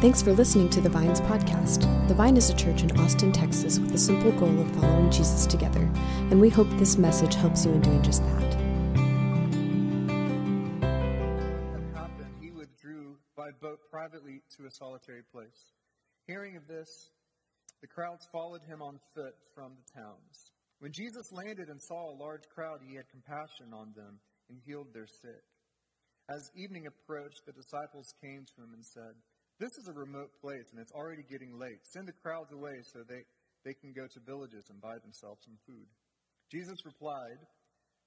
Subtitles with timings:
[0.00, 1.80] Thanks for listening to the Vines podcast.
[2.06, 5.44] The Vine is a church in Austin, Texas, with the simple goal of following Jesus
[5.44, 5.90] together,
[6.30, 8.54] and we hope this message helps you in doing just that.
[11.96, 15.72] happened, he withdrew by boat privately to a solitary place.
[16.28, 17.10] Hearing of this,
[17.80, 20.52] the crowds followed him on foot from the towns.
[20.78, 24.94] When Jesus landed and saw a large crowd, he had compassion on them and healed
[24.94, 25.42] their sick.
[26.30, 29.16] As evening approached, the disciples came to him and said,
[29.58, 31.82] This is a remote place, and it's already getting late.
[31.82, 33.26] Send the crowds away so they,
[33.64, 35.86] they can go to villages and buy themselves some food.
[36.50, 37.42] Jesus replied,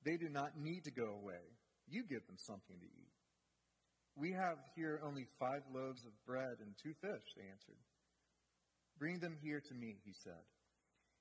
[0.06, 1.44] They do not need to go away.
[1.90, 3.12] You give them something to eat.
[4.16, 7.80] We have here only five loaves of bread and two fish, they answered.
[8.98, 10.46] Bring them here to me, he said.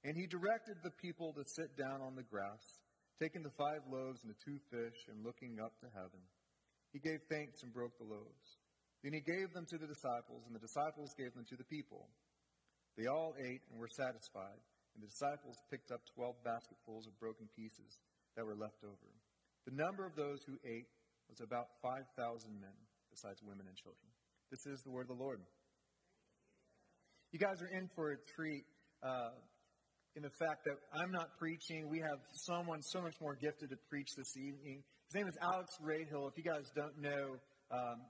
[0.05, 2.63] And he directed the people to sit down on the grass,
[3.21, 6.23] taking the five loaves and the two fish, and looking up to heaven.
[6.93, 8.60] He gave thanks and broke the loaves.
[9.03, 12.09] Then he gave them to the disciples, and the disciples gave them to the people.
[12.97, 14.61] They all ate and were satisfied,
[14.93, 17.97] and the disciples picked up twelve basketfuls of broken pieces
[18.37, 19.09] that were left over.
[19.65, 20.89] The number of those who ate
[21.29, 22.11] was about 5,000
[22.61, 22.75] men,
[23.11, 24.09] besides women and children.
[24.51, 25.39] This is the word of the Lord.
[27.31, 28.67] You guys are in for a treat
[29.07, 29.31] uh,
[30.17, 31.87] in the fact that I'm not preaching.
[31.89, 32.19] We have
[32.51, 34.83] someone so much more gifted to preach this evening.
[35.07, 36.27] His name is Alex Rahill.
[36.27, 37.39] If you guys don't know,
[37.71, 38.03] um,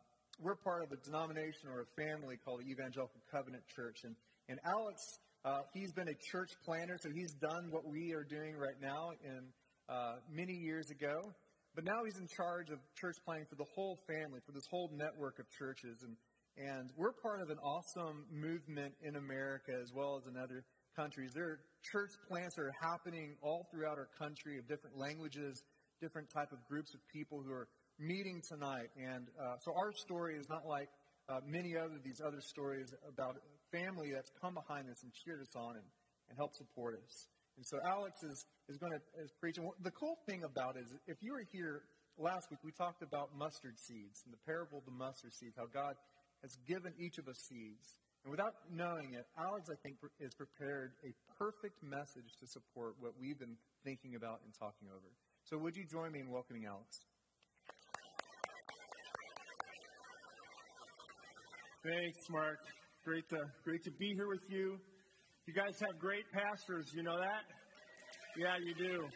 [0.42, 4.05] we're part of a denomination or a family called the Evangelical Covenant Church.
[4.05, 4.16] And,
[4.48, 5.00] and Alex,
[5.44, 9.11] uh, he's been a church planter, so he's done what we are doing right now
[9.24, 9.41] in
[9.88, 11.20] uh, many years ago.
[11.74, 14.91] But now he's in charge of church planting for the whole family, for this whole
[14.92, 16.02] network of churches.
[16.02, 16.16] And,
[16.56, 20.64] and we're part of an awesome movement in America as well as in other
[20.96, 21.33] countries.
[21.34, 21.61] There are
[21.92, 25.62] church plants that are happening all throughout our country of different languages,
[26.00, 27.68] different type of groups of people who are
[28.00, 28.88] meeting tonight.
[28.96, 30.88] And uh, so our story is not like
[31.28, 33.36] uh, many other these other stories about
[33.70, 35.86] family that's come behind us and cheered us on and,
[36.28, 37.28] and helped support us.
[37.56, 39.58] And so Alex is, is going to is preach.
[39.58, 41.83] And the cool thing about it is if you were here
[42.18, 45.66] last week, we talked about mustard seeds and the parable of the mustard seeds, how
[45.68, 45.94] God
[46.42, 48.00] has given each of us seeds.
[48.24, 53.12] And without knowing it, Alex, I think, is prepared a perfect message to support what
[53.20, 55.08] we've been thinking about and talking over.
[55.44, 57.00] So would you join me in welcoming Alex?
[61.83, 62.58] Thanks, Mark.
[63.07, 64.77] Great to great to be here with you.
[65.46, 67.48] You guys have great pastors, you know that?
[68.36, 69.08] Yeah, you do.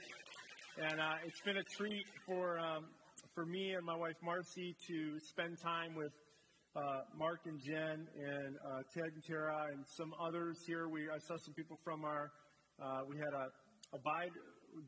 [0.83, 2.87] And uh, it's been a treat for um,
[3.35, 6.13] for me and my wife Marcy to spend time with
[6.75, 10.89] uh, Mark and Jen and uh, Ted and Tara and some others here.
[10.89, 12.33] We I saw some people from our
[12.83, 13.49] uh, we had a
[13.95, 14.33] abide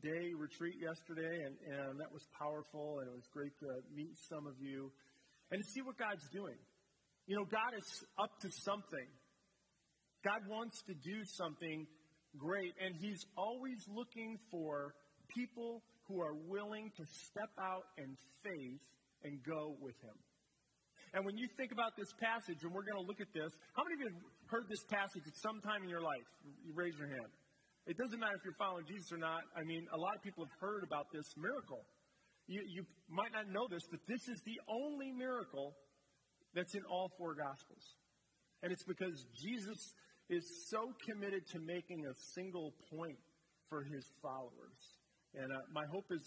[0.01, 4.47] day retreat yesterday, and, and that was powerful, and it was great to meet some
[4.47, 4.89] of you
[5.51, 6.57] and to see what God's doing.
[7.27, 7.83] You know, God is
[8.17, 9.07] up to something.
[10.23, 11.85] God wants to do something
[12.39, 14.95] great, and He's always looking for
[15.27, 18.79] people who are willing to step out in faith
[19.27, 20.15] and go with Him.
[21.13, 23.83] And when you think about this passage, and we're going to look at this, how
[23.83, 26.27] many of you have heard this passage at some time in your life?
[26.63, 27.31] You raise your hand.
[27.87, 29.43] It doesn't matter if you're following Jesus or not.
[29.55, 31.83] I mean, a lot of people have heard about this miracle.
[32.47, 35.75] You, you might not know this, but this is the only miracle
[36.57, 37.85] that's in all four Gospels.
[38.63, 39.77] And it's because Jesus
[40.29, 43.19] is so committed to making a single point
[43.69, 44.79] for his followers.
[45.35, 46.25] And uh, my hope is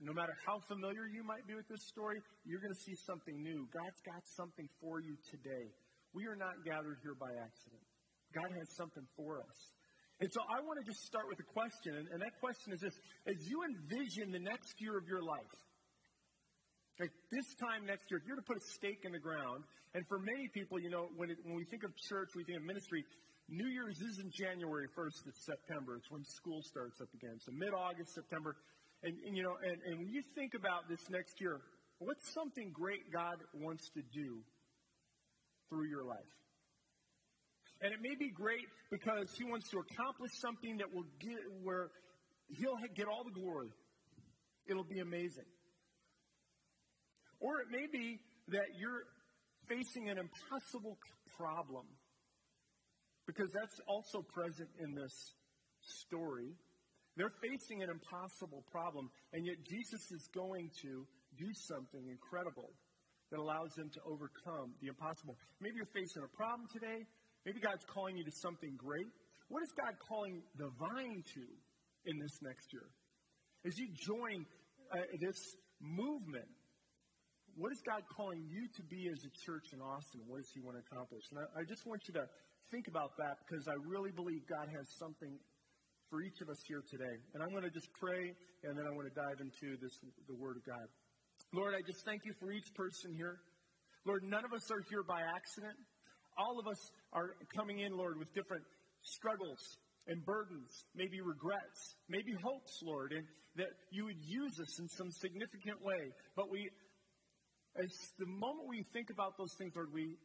[0.00, 3.36] no matter how familiar you might be with this story, you're going to see something
[3.42, 3.68] new.
[3.72, 5.68] God's got something for you today.
[6.12, 7.84] We are not gathered here by accident.
[8.34, 9.58] God has something for us.
[10.20, 12.80] And so I want to just start with a question, and, and that question is
[12.80, 15.56] this As you envision the next year of your life,
[16.98, 19.64] like this time next year, if you're to put a stake in the ground,
[19.94, 22.58] and for many people, you know, when, it, when we think of church, we think
[22.58, 23.04] of ministry,
[23.48, 25.96] New Year's isn't January 1st, it's September.
[25.96, 27.38] It's when school starts up again.
[27.40, 28.54] So mid August, September.
[29.02, 31.58] And, and, you know, and, and when you think about this next year,
[31.98, 34.38] what's something great God wants to do
[35.68, 36.30] through your life?
[37.82, 41.88] And it may be great because He wants to accomplish something that will get where
[42.48, 43.70] He'll get all the glory.
[44.68, 45.48] It'll be amazing.
[47.40, 49.04] Or it may be that you're
[49.68, 50.98] facing an impossible
[51.36, 51.86] problem
[53.26, 55.34] because that's also present in this
[55.80, 56.52] story.
[57.16, 61.06] They're facing an impossible problem, and yet Jesus is going to
[61.38, 62.70] do something incredible
[63.30, 65.36] that allows them to overcome the impossible.
[65.60, 67.06] Maybe you're facing a problem today.
[67.46, 69.06] Maybe God's calling you to something great.
[69.48, 71.44] What is God calling the vine to
[72.06, 72.90] in this next year?
[73.64, 74.46] As you join
[74.92, 75.38] uh, this
[75.80, 76.48] movement
[77.60, 80.24] what is God calling you to be as a church in Austin?
[80.24, 81.28] What does He want to accomplish?
[81.28, 82.24] And I, I just want you to
[82.72, 85.36] think about that because I really believe God has something
[86.08, 87.16] for each of us here today.
[87.36, 88.32] And I'm going to just pray,
[88.64, 89.92] and then I want to dive into this,
[90.24, 90.88] the Word of God.
[91.52, 93.36] Lord, I just thank you for each person here.
[94.08, 95.76] Lord, none of us are here by accident.
[96.40, 96.80] All of us
[97.12, 98.64] are coming in, Lord, with different
[99.04, 99.60] struggles
[100.08, 103.24] and burdens, maybe regrets, maybe hopes, Lord, and
[103.56, 106.00] that you would use us in some significant way.
[106.36, 106.70] But we,
[107.78, 110.16] as the moment we think about those things, Lord, we,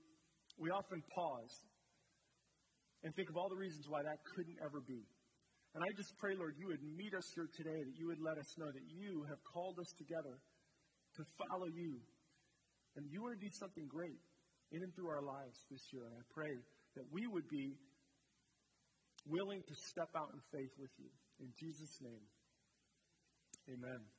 [0.57, 1.53] we often pause
[3.03, 5.05] and think of all the reasons why that couldn't ever be.
[5.75, 8.39] And I just pray, Lord, you would meet us here today, that you would let
[8.39, 10.39] us know that you have called us together
[11.19, 11.99] to follow you.
[12.95, 14.23] And you want to do something great
[14.71, 16.07] in and through our lives this year.
[16.07, 16.55] And I pray
[16.95, 17.75] that we would be
[19.27, 21.11] willing to step out in faith with you.
[21.43, 22.23] In Jesus' name,
[23.67, 24.14] amen.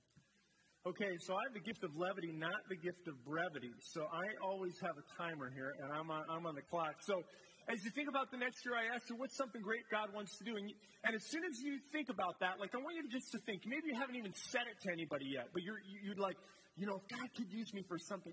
[0.87, 3.75] Okay, so I have the gift of levity, not the gift of brevity.
[3.91, 7.03] So I always have a timer here, and I'm on, I'm on the clock.
[7.03, 7.27] So
[7.67, 10.39] as you think about the next year, I asked you, what's something great God wants
[10.39, 10.55] to do?
[10.55, 13.11] And, you, and as soon as you think about that, like, I want you to
[13.11, 16.23] just to think, maybe you haven't even said it to anybody yet, but you're, you'd
[16.23, 16.39] like,
[16.79, 18.31] you know, if God could use me for something,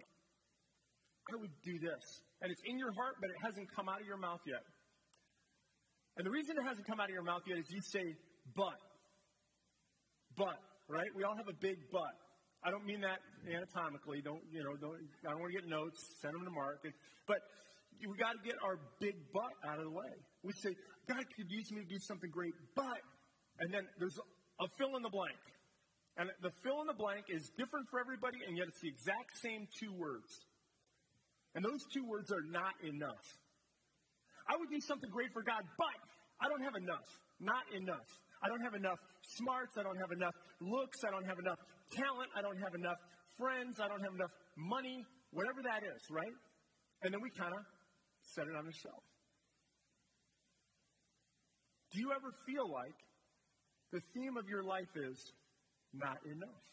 [1.34, 2.06] I would do this.
[2.46, 4.62] And it's in your heart, but it hasn't come out of your mouth yet.
[6.22, 8.14] And the reason it hasn't come out of your mouth yet is you say,
[8.54, 8.78] but.
[10.38, 11.10] But, right?
[11.18, 12.14] We all have a big but.
[12.64, 14.24] I don't mean that anatomically.
[14.24, 14.96] Don't, you know, don't,
[15.28, 16.00] I don't want to get notes.
[16.24, 16.80] Send them to Mark.
[17.28, 17.44] But
[18.00, 20.12] we got to get our big butt out of the way.
[20.44, 20.72] We say,
[21.08, 23.04] God could use me to do something great, but,
[23.60, 25.40] and then there's a fill in the blank.
[26.16, 29.34] And the fill in the blank is different for everybody, and yet it's the exact
[29.42, 30.30] same two words.
[31.56, 33.26] And those two words are not enough.
[34.48, 36.00] I would do something great for God, but
[36.40, 37.08] I don't have enough.
[37.40, 38.08] Not enough.
[38.44, 39.00] I don't have enough
[39.40, 39.78] smarts.
[39.80, 41.00] I don't have enough looks.
[41.08, 41.60] I don't have enough
[41.92, 42.30] talent.
[42.38, 42.98] I don't have enough
[43.38, 43.80] friends.
[43.80, 45.04] I don't have enough money.
[45.32, 46.36] Whatever that is, right?
[47.04, 47.64] And then we kind of
[48.22, 49.04] set it on the shelf.
[51.92, 52.98] Do you ever feel like
[53.92, 55.18] the theme of your life is
[55.94, 56.64] not enough?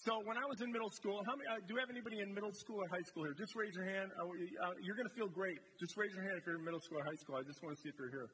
[0.00, 2.32] So when I was in middle school, how many, uh, do we have anybody in
[2.32, 3.36] middle school or high school here?
[3.36, 4.08] Just raise your hand.
[4.16, 5.60] Uh, uh, you're going to feel great.
[5.76, 7.36] Just raise your hand if you're in middle school or high school.
[7.36, 8.24] I just want to see if you're here.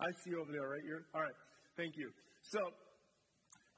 [0.00, 0.80] I see you over there, right?
[0.88, 1.36] You're, all right.
[1.76, 2.08] Thank you.
[2.48, 2.64] So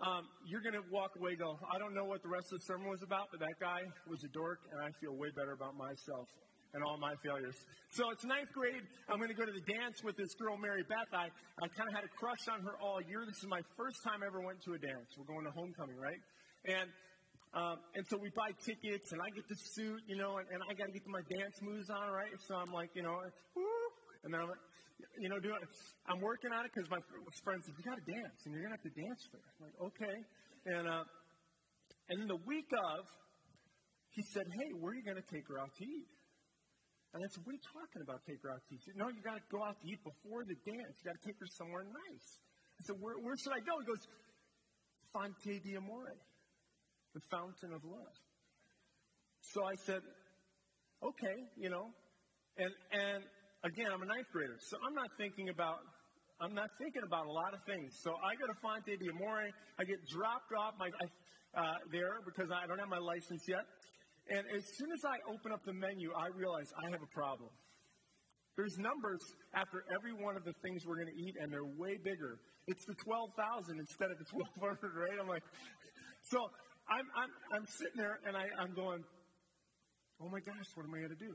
[0.02, 2.67] um, you're going to walk away go, I don't know what the rest of the
[2.67, 5.79] sermon was about, but that guy was a dork, and I feel way better about
[5.79, 6.26] myself
[6.75, 7.55] and all my failures.
[7.94, 8.82] So it's ninth grade.
[9.06, 11.06] I'm going to go to the dance with this girl, Mary Beth.
[11.14, 13.23] I, I kind of had a crush on her all year.
[13.23, 15.06] This is my first time I ever went to a dance.
[15.14, 16.19] We're going to homecoming, right?
[16.67, 16.90] And
[17.55, 20.58] um, and so we buy tickets, and I get the suit, you know, and, and
[20.67, 22.35] I got to get my dance moves on, right?
[22.50, 23.14] So I'm like, you know,
[23.55, 23.62] woo,
[24.26, 24.58] and then I'm like,
[25.19, 25.58] you know, doing,
[26.06, 27.02] I'm working on it because my
[27.43, 29.49] friend said, you got to dance, and you're going to have to dance for it.
[29.58, 30.17] I'm like, okay.
[30.67, 31.05] And, uh,
[32.08, 33.06] and then the week of,
[34.14, 36.08] he said, hey, where are you going to take her out to eat?
[37.14, 38.82] And I said, what are you talking about, take her out to eat?
[38.82, 40.93] He Said, no, you got to go out to eat before the dance.
[41.02, 42.29] You got to take her somewhere nice.
[42.79, 43.75] I said, where, where should I go?
[43.82, 44.02] He goes,
[45.14, 46.14] Fonte di Amore
[47.14, 48.14] the fountain of love.
[49.40, 50.02] So I said,
[51.02, 51.87] okay, you know,
[52.58, 53.23] and and
[53.64, 55.81] again, I'm a ninth grader, so I'm not thinking about
[56.40, 57.94] I'm not thinking about a lot of things.
[58.02, 59.49] So I go to Fonte di Amore.
[59.78, 60.90] I get dropped off my
[61.55, 63.62] uh, there because I don't have my license yet.
[64.28, 67.50] And as soon as I open up the menu, I realize I have a problem.
[68.56, 69.23] There's numbers
[69.54, 72.38] after every one of the things we're going to eat, and they're way bigger.
[72.66, 75.18] It's the 12,000 instead of the 1,200, right?
[75.21, 75.42] I'm like,
[76.23, 76.38] so
[76.88, 79.04] I'm, I'm, I'm sitting there and I, I'm going,
[80.21, 81.35] oh my gosh, what am I going to do?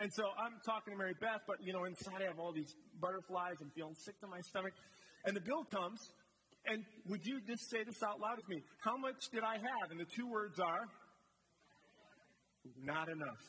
[0.00, 2.74] And so I'm talking to Mary Beth, but you know, inside I have all these
[3.00, 3.58] butterflies.
[3.60, 4.72] I'm feeling sick to my stomach.
[5.26, 5.98] And the bill comes,
[6.66, 8.62] and would you just say this out loud with me?
[8.84, 9.90] How much did I have?
[9.90, 10.86] And the two words are
[12.78, 13.42] not enough.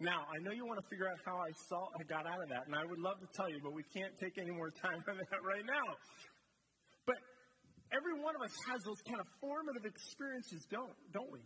[0.00, 2.48] Now, I know you want to figure out how I saw I got out of
[2.50, 5.02] that, and I would love to tell you, but we can't take any more time
[5.10, 5.86] on that right now.
[7.06, 7.18] But
[7.92, 11.40] Every one of us has those kind of formative experiences, don't, don't we?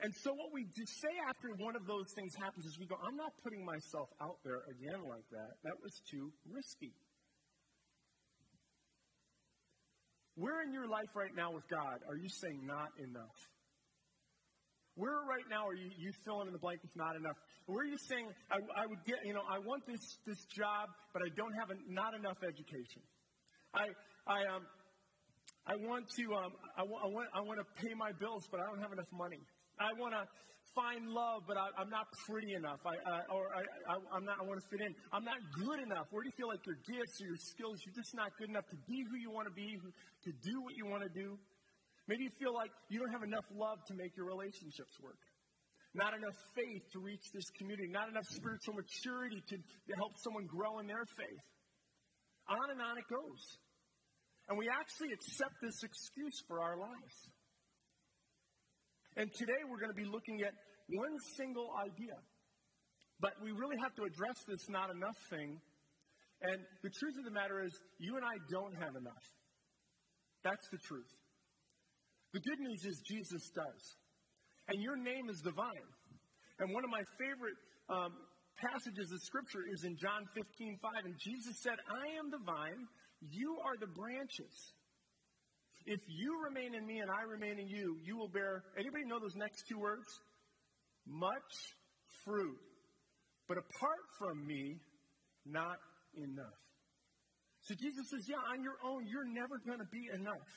[0.00, 3.16] And so what we say after one of those things happens is we go, I'm
[3.16, 5.56] not putting myself out there again like that.
[5.64, 6.92] That was too risky.
[10.36, 13.38] Where in your life right now with God are you saying not enough?
[14.96, 17.36] Where right now are you, you filling in the blank with not enough?
[17.64, 20.88] Where are you saying, I, I would get, you know, I want this, this job,
[21.12, 23.00] but I don't have a, not enough education.
[23.74, 23.92] I,
[24.26, 24.64] I, um,
[25.66, 28.60] I want to, um, I, w- I, want, I want to pay my bills, but
[28.60, 29.40] I don't have enough money.
[29.78, 30.24] I want to
[30.76, 32.80] find love, but I, am not pretty enough.
[32.84, 34.92] I, uh, or I, am not, I want to fit in.
[35.12, 36.08] I'm not good enough.
[36.12, 38.68] Where do you feel like your gifts or your skills, you're just not good enough
[38.68, 39.80] to be who you want to be,
[40.28, 41.40] to do what you want to do?
[42.06, 45.18] Maybe you feel like you don't have enough love to make your relationships work.
[45.96, 47.88] Not enough faith to reach this community.
[47.88, 51.44] Not enough spiritual maturity to, to help someone grow in their faith.
[52.52, 53.42] On and on it goes.
[54.46, 57.16] And we actually accept this excuse for our lives.
[59.16, 60.52] And today we're going to be looking at
[60.92, 62.16] one single idea.
[63.18, 65.56] But we really have to address this not enough thing.
[66.42, 69.26] And the truth of the matter is, you and I don't have enough.
[70.44, 71.08] That's the truth.
[72.36, 73.82] The good news is Jesus does.
[74.68, 75.90] And your name is the Vine.
[76.60, 77.56] And one of my favorite
[77.88, 78.12] um,
[78.60, 81.04] passages of Scripture is in John 15, 5.
[81.08, 82.84] And Jesus said, I am the vine,
[83.20, 84.75] you are the branches.
[85.86, 89.22] If you remain in me and I remain in you, you will bear, anybody know
[89.22, 90.06] those next two words?
[91.06, 91.54] Much
[92.26, 92.58] fruit.
[93.46, 94.82] But apart from me,
[95.46, 95.78] not
[96.18, 96.58] enough.
[97.62, 100.50] So Jesus says, yeah, on your own, you're never going to be enough.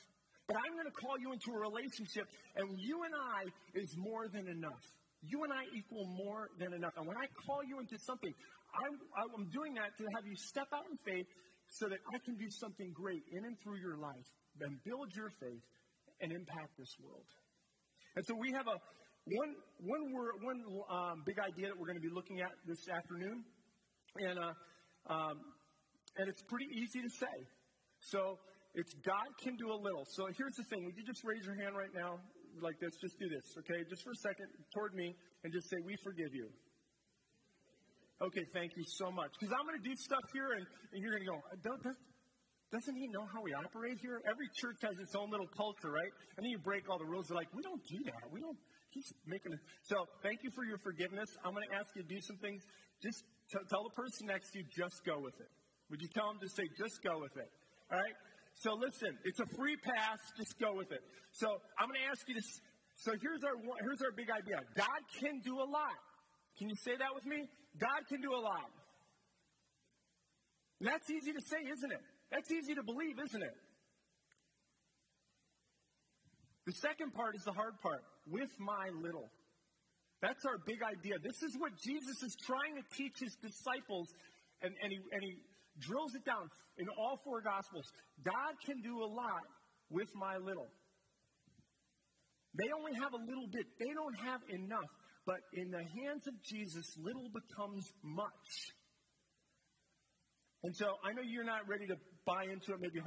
[0.50, 2.26] But I'm going to call you into a relationship,
[2.58, 3.46] and you and I
[3.78, 4.82] is more than enough.
[5.22, 6.98] You and I equal more than enough.
[6.98, 8.34] And when I call you into something,
[8.74, 11.30] I'm, I'm doing that to have you step out in faith
[11.78, 14.26] so that I can do something great in and through your life
[14.60, 15.66] and build your faith
[16.20, 17.26] and impact this world.
[18.16, 18.76] And so we have a
[19.26, 19.52] one
[19.84, 23.44] one word, one um, big idea that we're going to be looking at this afternoon,
[24.16, 24.52] and uh,
[25.12, 25.36] um,
[26.16, 27.36] and it's pretty easy to say.
[28.00, 28.38] So
[28.74, 30.04] it's God can do a little.
[30.16, 32.18] So here's the thing: would you just raise your hand right now,
[32.60, 32.96] like this?
[33.00, 33.84] Just do this, okay?
[33.88, 35.14] Just for a second, toward me,
[35.44, 36.48] and just say, "We forgive you."
[38.20, 39.32] Okay, thank you so much.
[39.40, 40.60] Because I'm going to do stuff here, and,
[40.92, 41.80] and you're going to go, don't,
[42.70, 44.22] doesn't he know how we operate here?
[44.22, 46.12] Every church has its own little culture, right?
[46.36, 47.26] And then you break all the rules.
[47.26, 48.30] They're like, we don't do that.
[48.30, 48.56] We don't.
[48.90, 49.58] He's making it.
[49.82, 51.30] So thank you for your forgiveness.
[51.44, 52.62] I'm going to ask you to do some things.
[53.02, 55.50] Just t- tell the person next to you, just go with it.
[55.90, 57.50] Would you tell them to say, just go with it?
[57.90, 58.14] All right?
[58.54, 60.18] So listen, it's a free pass.
[60.38, 61.02] Just go with it.
[61.32, 62.42] So I'm going to ask you to.
[63.02, 64.62] So here's our here's our big idea.
[64.76, 65.98] God can do a lot.
[66.58, 67.48] Can you say that with me?
[67.78, 68.70] God can do a lot.
[70.80, 72.04] That's easy to say, isn't it?
[72.30, 73.56] That's easy to believe, isn't it?
[76.66, 79.30] The second part is the hard part with my little.
[80.22, 81.18] That's our big idea.
[81.18, 84.06] This is what Jesus is trying to teach his disciples,
[84.62, 85.34] and, and, he, and he
[85.80, 86.46] drills it down
[86.78, 87.88] in all four Gospels.
[88.22, 89.42] God can do a lot
[89.88, 90.68] with my little.
[92.54, 94.90] They only have a little bit, they don't have enough.
[95.26, 98.48] But in the hands of Jesus, little becomes much.
[100.62, 101.96] And so I know you're not ready to
[102.26, 103.06] buy into it maybe 100%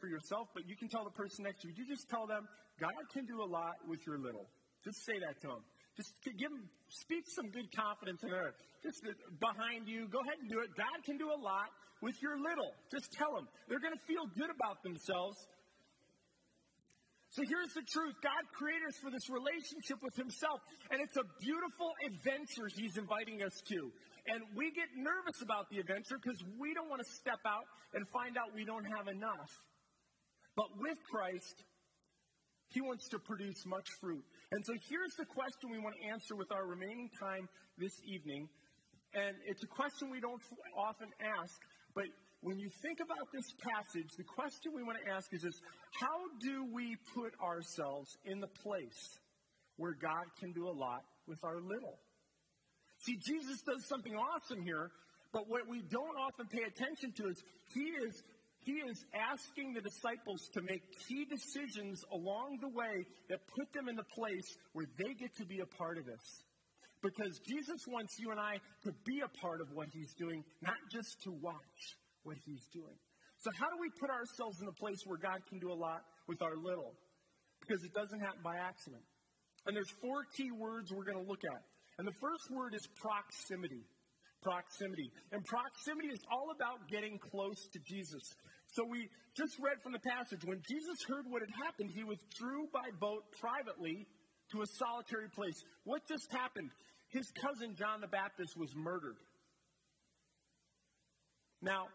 [0.00, 2.46] for yourself, but you can tell the person next to you, you just tell them,
[2.80, 4.46] God can do a lot with your little.
[4.84, 5.62] Just say that to them.
[5.96, 8.54] Just give them, speak some good confidence in her.
[8.82, 10.72] Just uh, behind you, go ahead and do it.
[10.74, 11.68] God can do a lot
[12.00, 12.72] with your little.
[12.90, 13.46] Just tell them.
[13.68, 15.36] They're going to feel good about themselves.
[17.32, 20.60] So here's the truth God created us for this relationship with Himself,
[20.92, 23.88] and it's a beautiful adventure He's inviting us to.
[24.28, 27.64] And we get nervous about the adventure because we don't want to step out
[27.96, 29.48] and find out we don't have enough.
[30.60, 31.56] But with Christ,
[32.68, 34.22] He wants to produce much fruit.
[34.52, 37.48] And so here's the question we want to answer with our remaining time
[37.80, 38.44] this evening.
[39.16, 40.40] And it's a question we don't
[40.76, 41.56] often ask,
[41.96, 42.04] but
[42.42, 45.60] when you think about this passage, the question we want to ask is this
[46.00, 49.18] How do we put ourselves in the place
[49.76, 51.98] where God can do a lot with our little?
[52.98, 54.90] See, Jesus does something awesome here,
[55.32, 57.42] but what we don't often pay attention to is
[57.74, 58.22] he is
[58.64, 63.88] he is asking the disciples to make key decisions along the way that put them
[63.88, 66.44] in the place where they get to be a part of this.
[67.02, 70.78] Because Jesus wants you and I to be a part of what he's doing, not
[70.92, 72.96] just to watch what he's doing.
[73.38, 76.02] So, how do we put ourselves in a place where God can do a lot
[76.28, 76.94] with our little?
[77.60, 79.02] Because it doesn't happen by accident.
[79.66, 81.62] And there's four key words we're going to look at.
[81.98, 83.86] And the first word is proximity.
[84.42, 85.10] Proximity.
[85.30, 88.22] And proximity is all about getting close to Jesus.
[88.74, 92.66] So we just read from the passage when Jesus heard what had happened, he withdrew
[92.72, 94.06] by boat privately
[94.50, 95.62] to a solitary place.
[95.84, 96.70] What just happened?
[97.08, 99.16] His cousin John the Baptist was murdered.
[101.60, 101.86] Now,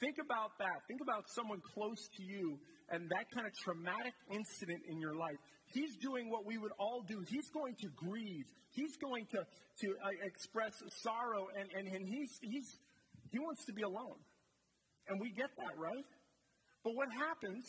[0.00, 0.82] think about that.
[0.88, 2.58] Think about someone close to you
[2.90, 5.36] and that kind of traumatic incident in your life.
[5.72, 7.24] He's doing what we would all do.
[7.28, 8.46] He's going to grieve.
[8.70, 10.72] He's going to, to uh, express
[11.02, 12.78] sorrow, and, and, and he's, he's,
[13.32, 14.20] he wants to be alone.
[15.08, 16.04] And we get that, right?
[16.84, 17.64] But what happens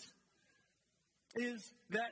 [1.36, 2.12] is that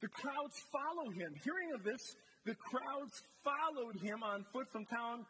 [0.00, 1.34] the crowds follow him.
[1.42, 5.26] Hearing of this, the crowds followed him on foot from town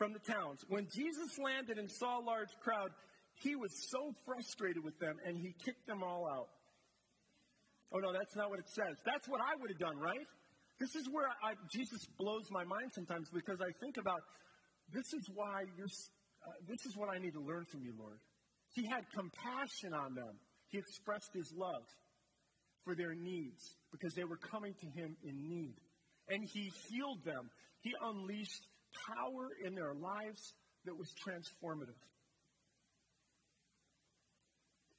[0.00, 0.64] from the towns.
[0.72, 2.88] When Jesus landed and saw a large crowd,
[3.44, 6.48] he was so frustrated with them and he kicked them all out.
[7.92, 8.96] Oh, no, that's not what it says.
[9.04, 10.24] That's what I would have done, right?
[10.80, 14.24] This is where I, Jesus blows my mind sometimes because I think about
[14.88, 15.92] this is why you're,
[16.48, 18.16] uh, this is what I need to learn from you, Lord.
[18.72, 20.32] He had compassion on them.
[20.68, 21.84] He expressed his love
[22.84, 23.60] for their needs
[23.92, 25.76] because they were coming to him in need.
[26.30, 27.50] And he healed them.
[27.82, 28.64] He unleashed
[29.14, 30.54] power in their lives
[30.84, 31.98] that was transformative.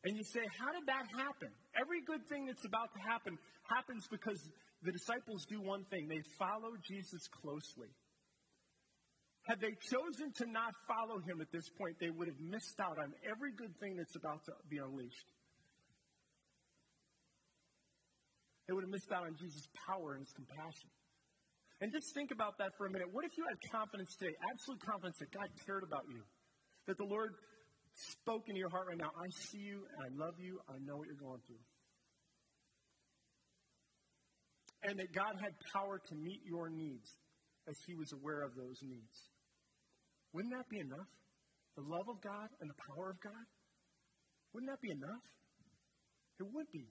[0.04, 1.50] And you say, how did that happen?
[1.80, 3.38] Every good thing that's about to happen
[3.70, 4.42] happens because
[4.82, 7.94] the disciples do one thing they follow Jesus closely.
[9.44, 12.98] Had they chosen to not follow him at this point, they would have missed out
[12.98, 15.26] on every good thing that's about to be unleashed.
[18.68, 20.90] They would have missed out on Jesus' power and his compassion.
[21.82, 23.10] And just think about that for a minute.
[23.12, 26.22] What if you had confidence today, absolute confidence that God cared about you?
[26.86, 27.34] That the Lord
[28.22, 31.08] spoke into your heart right now I see you, I love you, I know what
[31.08, 31.66] you're going through.
[34.84, 37.10] And that God had power to meet your needs
[37.68, 39.18] as he was aware of those needs.
[40.34, 41.10] Wouldn't that be enough?
[41.76, 43.46] The love of God and the power of God?
[44.54, 45.26] Wouldn't that be enough?
[46.40, 46.86] It would be.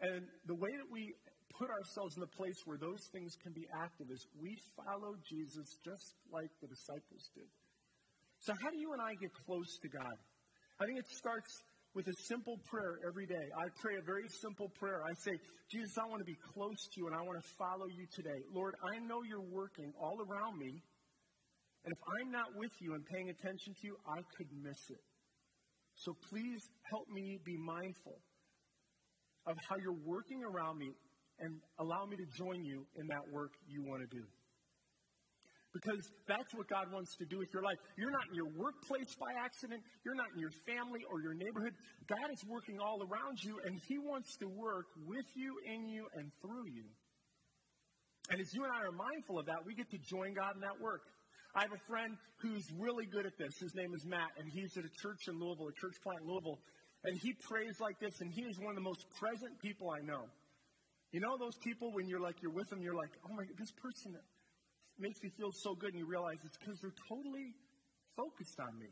[0.00, 1.14] And the way that we
[1.58, 5.66] put ourselves in the place where those things can be active is we follow Jesus
[5.82, 7.50] just like the disciples did.
[8.40, 10.16] So, how do you and I get close to God?
[10.78, 11.50] I think it starts
[11.94, 13.46] with a simple prayer every day.
[13.58, 15.02] I pray a very simple prayer.
[15.02, 15.34] I say,
[15.66, 18.38] Jesus, I want to be close to you and I want to follow you today.
[18.54, 20.78] Lord, I know you're working all around me.
[21.84, 25.02] And if I'm not with you and paying attention to you, I could miss it.
[25.96, 28.22] So please help me be mindful
[29.46, 30.90] of how you're working around me
[31.40, 34.24] and allow me to join you in that work you want to do.
[35.72, 37.76] Because that's what God wants to do with your life.
[37.96, 39.82] You're not in your workplace by accident.
[40.02, 41.76] You're not in your family or your neighborhood.
[42.08, 46.08] God is working all around you, and He wants to work with you, in you,
[46.16, 46.88] and through you.
[48.30, 50.60] And as you and I are mindful of that, we get to join God in
[50.64, 51.04] that work.
[51.54, 53.52] I have a friend who's really good at this.
[53.60, 56.28] His name is Matt, and he's at a church in Louisville, a church plant in
[56.28, 56.60] Louisville.
[57.04, 60.02] And he prays like this, and he is one of the most present people I
[60.02, 60.26] know.
[61.12, 63.56] You know those people when you're like, you're with them, you're like, oh my, god,
[63.56, 64.18] this person
[64.98, 67.54] makes me feel so good, and you realize it's because they're totally
[68.18, 68.90] focused on me.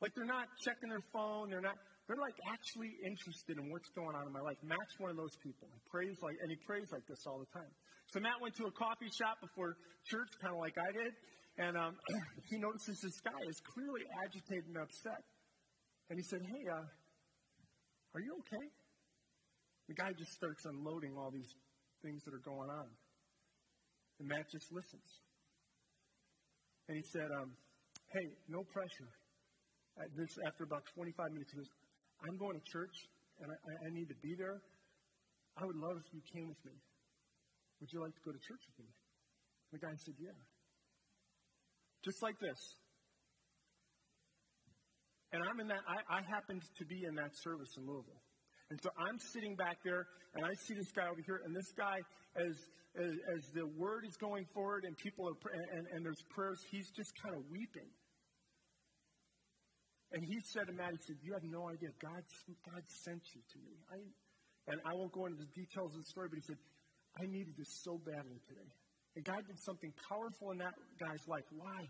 [0.00, 4.14] Like they're not checking their phone, they're not, they're like actually interested in what's going
[4.16, 4.56] on in my life.
[4.62, 5.68] Matt's one of those people.
[5.68, 7.70] He prays like, and he prays like this all the time.
[8.14, 9.76] So Matt went to a coffee shop before
[10.08, 11.12] church, kind of like I did,
[11.60, 11.92] and um,
[12.50, 15.20] he notices this guy is clearly agitated and upset.
[16.10, 16.86] And he said, Hey, uh,
[18.14, 18.66] are you okay?
[19.88, 21.52] The guy just starts unloading all these
[22.02, 22.88] things that are going on.
[24.20, 25.08] And Matt just listens.
[26.88, 27.52] And he said, um,
[28.12, 29.12] Hey, no pressure.
[30.00, 31.72] At this, after about 25 minutes, he goes,
[32.24, 32.96] I'm going to church
[33.42, 34.62] and I, I need to be there.
[35.60, 36.72] I would love if you came with me.
[37.80, 38.90] Would you like to go to church with me?
[39.72, 40.38] The guy said, Yeah.
[42.04, 42.56] Just like this.
[45.32, 48.22] And I'm in that, I, I happened to be in that service in Louisville.
[48.70, 51.72] And so I'm sitting back there, and I see this guy over here, and this
[51.76, 52.00] guy,
[52.36, 52.56] as,
[52.96, 55.36] as, as the word is going forward and people are,
[55.72, 57.88] and, and there's prayers, he's just kind of weeping.
[60.12, 61.92] And he said to Matt, he said, You have no idea.
[62.00, 62.24] God,
[62.64, 63.76] God sent you to me.
[63.92, 64.00] I,
[64.72, 66.56] and I won't go into the details of the story, but he said,
[67.20, 68.68] I needed this so badly today.
[69.16, 71.44] And God did something powerful in that guy's life.
[71.52, 71.88] Why?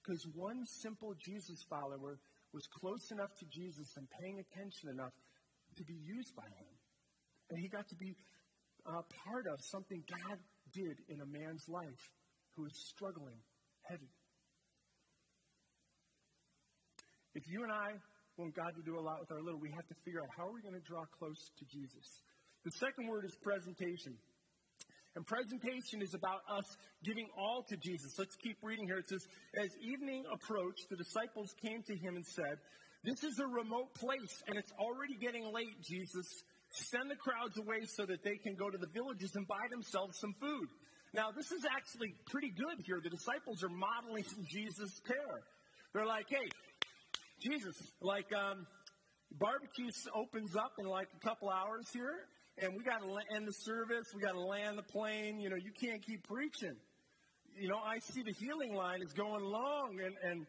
[0.00, 2.20] Because one simple Jesus follower
[2.52, 5.14] was close enough to Jesus and paying attention enough
[5.76, 6.72] to be used by him.
[7.50, 8.14] And he got to be
[8.86, 10.38] a part of something God
[10.72, 12.02] did in a man's life
[12.56, 13.38] who is struggling
[13.86, 14.10] heavy.
[17.34, 17.94] If you and I
[18.36, 20.50] want God to do a lot with our little, we have to figure out how
[20.50, 22.06] are we going to draw close to Jesus.
[22.64, 24.18] The second word is presentation.
[25.16, 26.64] And presentation is about us
[27.02, 28.14] giving all to Jesus.
[28.18, 28.98] Let's keep reading here.
[28.98, 29.26] It says,
[29.58, 32.58] As evening approached, the disciples came to him and said,
[33.02, 36.26] This is a remote place, and it's already getting late, Jesus.
[36.70, 40.16] Send the crowds away so that they can go to the villages and buy themselves
[40.20, 40.68] some food.
[41.12, 43.00] Now, this is actually pretty good here.
[43.02, 45.42] The disciples are modeling Jesus' care.
[45.92, 46.46] They're like, Hey,
[47.42, 48.64] Jesus, like, um,
[49.38, 52.26] barbecue opens up in like a couple hours here
[52.58, 54.06] and we got to end the service.
[54.14, 55.40] We got to land the plane.
[55.40, 56.76] You know, you can't keep preaching.
[57.56, 60.46] You know, I see the healing line is going long, and, and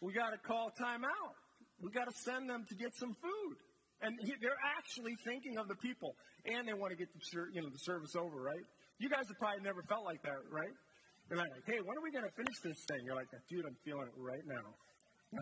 [0.00, 1.34] we got to call time out.
[1.80, 3.56] We got to send them to get some food.
[4.02, 6.14] And he, they're actually thinking of the people,
[6.46, 7.20] and they want to get the
[7.54, 8.66] you know the service over, right?
[8.98, 10.74] You guys have probably never felt like that, right?
[11.28, 13.06] They're like, hey, when are we going to finish this thing?
[13.06, 14.66] You're like, dude, I'm feeling it right now.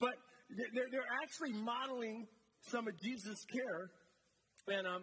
[0.00, 0.14] but
[0.50, 2.26] they're, they're actually modeling
[2.70, 3.90] some of Jesus' care.
[4.68, 5.02] And, um,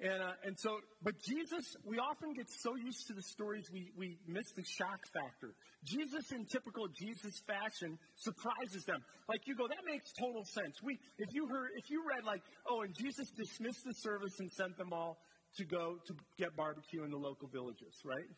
[0.00, 3.92] and, uh, and so, but Jesus, we often get so used to the stories we,
[3.96, 5.52] we miss the shock factor.
[5.84, 9.00] Jesus, in typical Jesus fashion, surprises them.
[9.28, 10.80] Like you go, that makes total sense.
[10.82, 14.50] We, if you heard, if you read like, oh, and Jesus dismissed the service and
[14.52, 15.18] sent them all
[15.56, 18.28] to go to get barbecue in the local villages, right?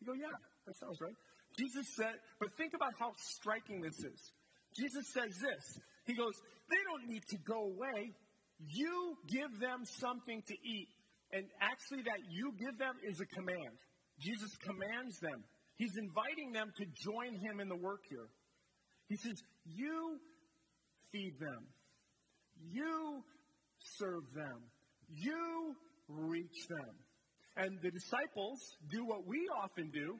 [0.00, 0.34] You go, yeah,
[0.66, 1.14] that sounds right.
[1.56, 4.32] Jesus said, but think about how striking this is.
[4.74, 5.78] Jesus says this.
[6.06, 6.34] He goes,
[6.68, 8.10] they don't need to go away.
[8.58, 10.88] You give them something to eat.
[11.32, 13.74] And actually, that you give them is a command.
[14.20, 15.42] Jesus commands them.
[15.76, 18.28] He's inviting them to join him in the work here.
[19.08, 20.18] He says, You
[21.10, 21.66] feed them.
[22.70, 23.22] You
[23.98, 24.62] serve them.
[25.08, 25.74] You
[26.08, 26.94] reach them.
[27.56, 28.58] And the disciples
[28.90, 30.18] do what we often do,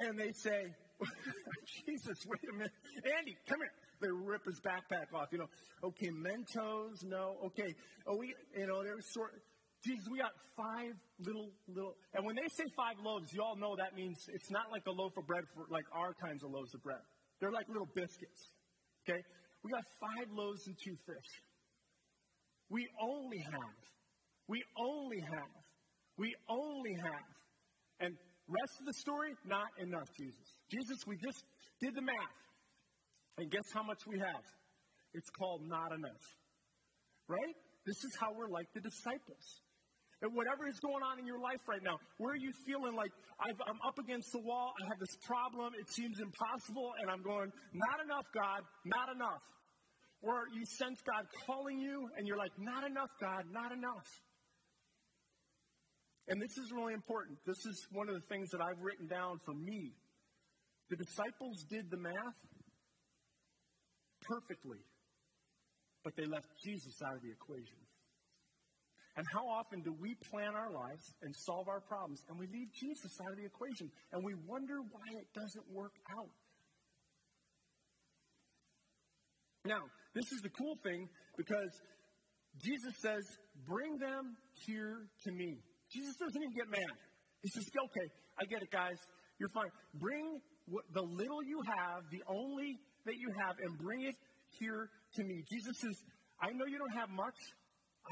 [0.00, 0.74] and they say,
[1.86, 2.72] Jesus, wait a minute.
[3.18, 3.83] Andy, come here.
[4.00, 5.28] They rip his backpack off.
[5.32, 5.50] You know,
[5.84, 7.36] okay, Mentos, no.
[7.46, 7.74] Okay,
[8.06, 9.32] oh, we, you know, they're sort.
[9.84, 13.76] Jesus, we got five little, little, and when they say five loaves, you all know
[13.76, 16.72] that means it's not like a loaf of bread for like our kinds of loaves
[16.74, 17.04] of bread.
[17.40, 18.40] They're like little biscuits.
[19.04, 19.20] Okay,
[19.62, 21.30] we got five loaves and two fish.
[22.70, 23.80] We only have,
[24.48, 25.52] we only have,
[26.16, 27.28] we only have,
[28.00, 28.16] and
[28.48, 30.48] rest of the story, not enough, Jesus.
[30.70, 31.44] Jesus, we just
[31.80, 32.36] did the math.
[33.38, 34.44] And guess how much we have?
[35.12, 36.24] It's called not enough.
[37.28, 37.56] Right?
[37.86, 39.44] This is how we're like the disciples.
[40.22, 43.10] And whatever is going on in your life right now, where are you feeling like
[43.40, 47.20] i am up against the wall, I have this problem, it seems impossible, and I'm
[47.20, 49.42] going, not enough, God, not enough.
[50.22, 54.08] Or you sense God calling you, and you're like, not enough, God, not enough.
[56.28, 57.36] And this is really important.
[57.44, 59.92] This is one of the things that I've written down for me.
[60.88, 62.40] The disciples did the math
[64.28, 64.80] perfectly,
[66.02, 67.78] but they left Jesus out of the equation.
[69.16, 72.66] And how often do we plan our lives and solve our problems and we leave
[72.74, 76.34] Jesus out of the equation and we wonder why it doesn't work out?
[79.64, 79.80] Now,
[80.14, 81.70] this is the cool thing because
[82.62, 83.22] Jesus says,
[83.66, 85.62] Bring them here to me.
[85.90, 86.94] Jesus doesn't even get mad.
[87.40, 88.08] He says, Okay,
[88.38, 88.98] I get it, guys.
[89.38, 89.70] You're fine.
[89.94, 94.14] Bring what, the little you have, the only that you have, and bring it
[94.58, 95.42] here to me.
[95.50, 95.96] Jesus says,
[96.40, 97.38] I know you don't have much.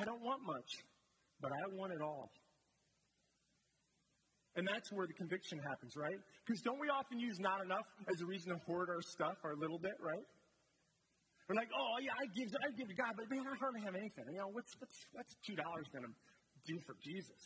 [0.00, 0.70] I don't want much,
[1.40, 2.30] but I want it all.
[4.54, 6.20] And that's where the conviction happens, right?
[6.44, 9.56] Because don't we often use not enough as a reason to hoard our stuff, our
[9.56, 10.26] little bit, right?
[11.48, 13.96] We're like, oh yeah, I give, I give to God, but man, I hardly have
[13.96, 14.24] anything.
[14.30, 16.00] You know, what's what's what's two dollars to
[16.68, 17.40] do for Jesus?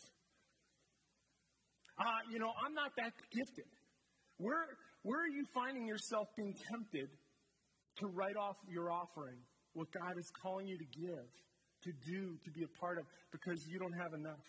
[1.99, 3.71] Uh, you know, I'm not that gifted.
[4.39, 4.67] Where
[5.03, 7.09] where are you finding yourself being tempted
[7.99, 9.39] to write off your offering,
[9.75, 11.29] what God is calling you to give,
[11.85, 14.45] to do, to be a part of, because you don't have enough.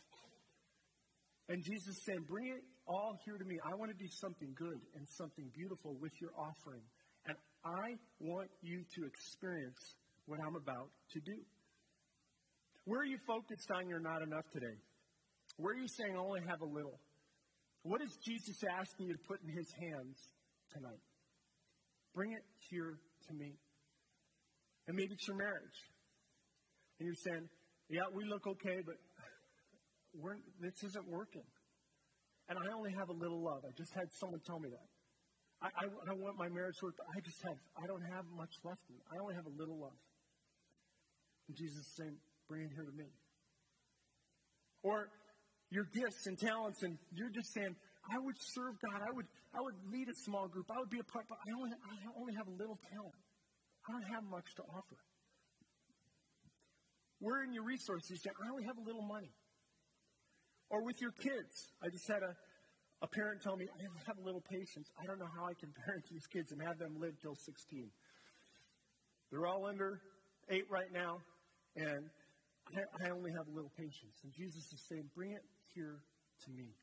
[1.49, 3.57] And Jesus is saying, Bring it all here to me.
[3.63, 6.83] I want to do something good and something beautiful with your offering.
[7.25, 11.39] And I want you to experience what I'm about to do.
[12.85, 14.75] Where are you focused on your not enough today?
[15.57, 16.99] Where are you saying, I only have a little?
[17.83, 20.15] What is Jesus asking you to put in his hands
[20.71, 21.03] tonight?
[22.13, 23.55] Bring it here to me.
[24.87, 25.79] And maybe it's your marriage.
[26.99, 27.49] And you're saying,
[27.89, 28.95] yeah, we look okay, but
[30.59, 31.45] this isn't working.
[32.49, 33.63] And I only have a little love.
[33.67, 34.87] I just had someone tell me that.
[35.61, 38.23] I, I, I want my marriage to work, but I just have, I don't have
[38.35, 39.01] much left in me.
[39.11, 39.99] I only have a little love.
[41.47, 42.15] And Jesus is saying,
[42.47, 43.09] bring it here to me.
[44.83, 45.09] Or
[45.69, 47.75] your gifts and talents, and you're just saying,
[48.07, 49.01] I would serve God.
[49.03, 50.67] I would, I would lead a small group.
[50.71, 53.19] I would be a part, but I only, I only have a little talent.
[53.87, 54.99] I don't have much to offer.
[57.19, 58.21] Where in your resources?
[58.23, 59.31] You I only have a little money.
[60.69, 61.73] Or with your kids.
[61.81, 62.31] I just had a,
[63.01, 64.87] a parent tell me, I have a little patience.
[65.01, 67.89] I don't know how I can parent these kids and have them live till 16.
[69.31, 69.99] They're all under
[70.49, 71.19] eight right now,
[71.75, 72.07] and
[72.75, 74.15] I, I only have a little patience.
[74.23, 75.43] And Jesus is saying, Bring it
[75.75, 75.99] here
[76.45, 76.75] to me.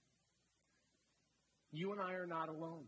[1.74, 2.86] You and I are not alone.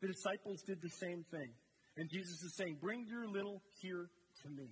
[0.00, 1.52] The disciples did the same thing.
[1.96, 4.08] And Jesus is saying, Bring your little here
[4.42, 4.68] to me.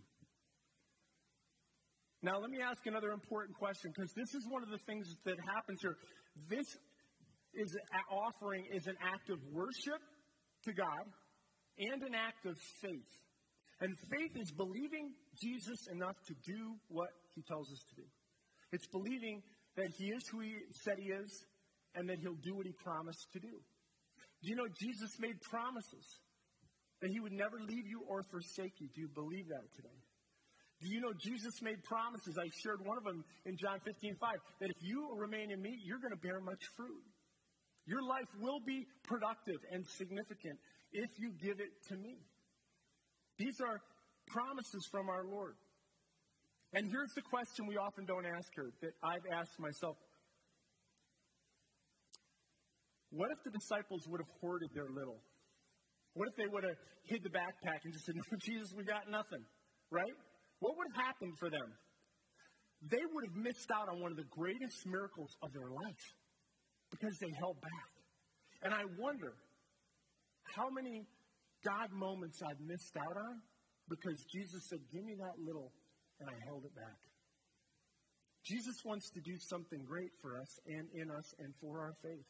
[2.22, 5.36] Now, let me ask another important question because this is one of the things that
[5.44, 5.96] happens here.
[6.48, 6.64] This
[7.52, 7.76] is
[8.10, 10.00] offering is an act of worship
[10.64, 11.04] to God
[11.78, 13.12] and an act of faith.
[13.80, 18.08] And faith is believing Jesus enough to do what he tells us to do.
[18.72, 19.42] It's believing
[19.76, 21.44] that he is who he said he is
[21.94, 23.54] and that he'll do what he promised to do.
[24.42, 26.04] Do you know Jesus made promises
[27.04, 28.88] that he would never leave you or forsake you.
[28.94, 30.00] Do you believe that today?
[30.80, 32.40] Do you know Jesus made promises?
[32.40, 35.76] I shared one of them in John 15, 5, that if you remain in me,
[35.84, 37.04] you're going to bear much fruit.
[37.84, 40.56] Your life will be productive and significant
[40.92, 42.16] if you give it to me.
[43.36, 43.76] These are
[44.28, 45.60] promises from our Lord.
[46.72, 49.96] And here's the question we often don't ask her that I've asked myself
[53.14, 55.22] What if the disciples would have hoarded their little?
[56.18, 59.06] What if they would have hid the backpack and just said, No, Jesus, we got
[59.06, 59.42] nothing,
[59.90, 60.14] right?
[60.58, 61.68] What would have happened for them?
[62.90, 66.06] They would have missed out on one of the greatest miracles of their life
[66.90, 67.90] because they held back.
[68.66, 69.32] And I wonder
[70.58, 71.06] how many
[71.62, 73.34] God moments I've missed out on
[73.88, 75.70] because Jesus said, Give me that little,
[76.18, 76.98] and I held it back.
[78.42, 82.26] Jesus wants to do something great for us and in us and for our faith.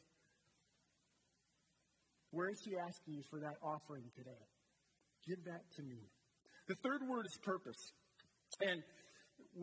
[2.35, 4.43] Where is He asking you for that offering today?
[5.25, 6.11] Give that to me.
[6.67, 7.79] The third word is purpose.
[8.59, 8.83] And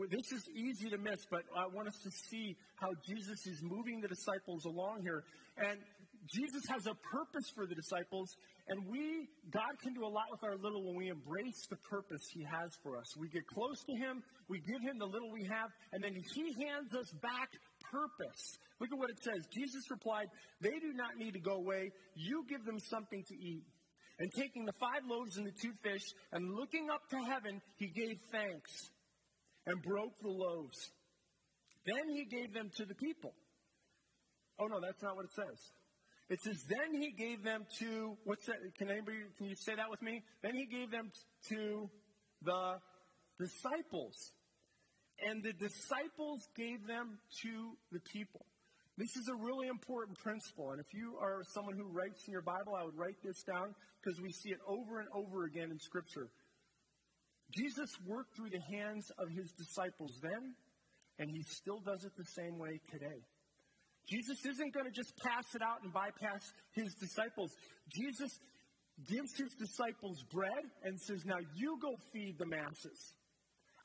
[0.09, 4.01] this is easy to miss, but I want us to see how Jesus is moving
[4.01, 5.23] the disciples along here.
[5.59, 5.79] And
[6.33, 8.31] Jesus has a purpose for the disciples,
[8.69, 12.23] and we, God can do a lot with our little when we embrace the purpose
[12.33, 13.17] He has for us.
[13.19, 16.55] We get close to Him, we give Him the little we have, and then He
[16.65, 17.51] hands us back
[17.93, 18.57] purpose.
[18.81, 19.47] Look at what it says.
[19.53, 20.27] Jesus replied,
[20.61, 21.91] They do not need to go away.
[22.17, 23.65] You give them something to eat.
[24.19, 26.03] And taking the five loaves and the two fish,
[26.33, 28.73] and looking up to heaven, He gave thanks
[29.67, 30.79] and broke the loaves.
[31.85, 33.35] Then He gave them to the people.
[34.59, 35.59] Oh, no, that's not what it says.
[36.29, 38.57] It says, then he gave them to, what's that?
[38.79, 40.23] Can anybody, can you say that with me?
[40.43, 41.11] Then he gave them
[41.49, 41.91] to
[42.43, 42.79] the
[43.39, 44.33] disciples.
[45.21, 48.47] And the disciples gave them to the people.
[48.99, 50.73] This is a really important principle.
[50.73, 53.75] And if you are someone who writes in your Bible, I would write this down
[54.03, 56.29] because we see it over and over again in Scripture.
[57.57, 60.55] Jesus worked through the hands of his disciples then,
[61.19, 63.21] and he still does it the same way today.
[64.09, 67.53] Jesus isn't going to just pass it out and bypass his disciples.
[67.89, 68.31] Jesus
[69.09, 73.15] gives his disciples bread and says, Now you go feed the masses.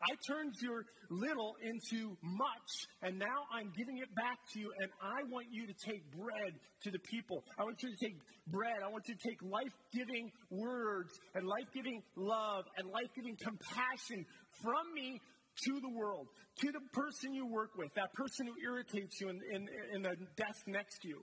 [0.02, 2.70] I turned your little into much,
[3.02, 6.54] and now I'm giving it back to you, and I want you to take bread
[6.84, 7.44] to the people.
[7.58, 8.78] I want you to take bread.
[8.86, 13.36] I want you to take life giving words and life giving love and life giving
[13.38, 14.26] compassion
[14.62, 15.20] from me
[15.66, 16.28] to the world,
[16.60, 20.16] to the person you work with, that person who irritates you in, in, in the
[20.36, 21.22] desk next to you.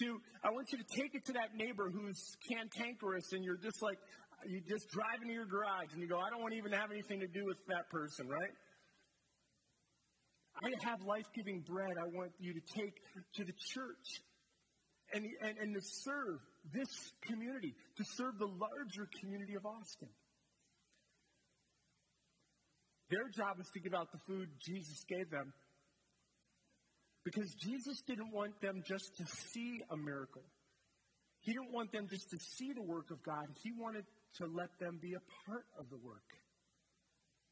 [0.00, 2.18] To, I want you to take it to that neighbor who's
[2.50, 3.96] cantankerous and you're just like,
[4.48, 6.90] you just drive into your garage and you go, I don't want to even have
[6.90, 8.52] anything to do with that person, right?
[10.62, 12.94] I have life giving bread I want you to take
[13.34, 14.22] to the church
[15.12, 16.38] and, and, and to serve
[16.72, 16.88] this
[17.26, 20.08] community, to serve the larger community of Austin.
[23.10, 25.52] Their job is to give out the food Jesus gave them.
[27.24, 30.44] Because Jesus didn't want them just to see a miracle.
[31.40, 33.44] He didn't want them just to see the work of God.
[33.62, 34.04] He wanted
[34.38, 36.28] to let them be a part of the work.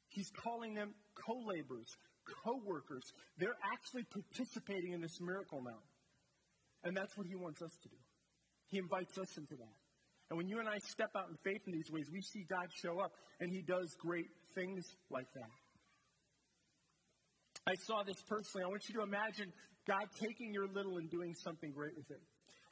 [0.09, 0.95] He's calling them
[1.27, 1.89] co laborers,
[2.45, 3.03] co workers.
[3.39, 5.81] They're actually participating in this miracle now.
[6.85, 7.97] And that's what he wants us to do.
[8.69, 9.77] He invites us into that.
[10.31, 12.67] And when you and I step out in faith in these ways, we see God
[12.83, 15.51] show up, and he does great things like that.
[17.67, 18.65] I saw this personally.
[18.65, 19.53] I want you to imagine
[19.87, 22.21] God taking your little and doing something great with it.